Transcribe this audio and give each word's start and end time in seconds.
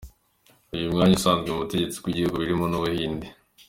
Uyu 0.75 0.91
mwanya 0.93 1.15
usanzwe 1.19 1.47
mu 1.49 1.61
butegetsi 1.61 1.95
bw’ 1.99 2.07
ibihugu 2.11 2.35
birimo 2.41 2.65
n’ 2.67 2.73
Ubuhinde. 2.79 3.27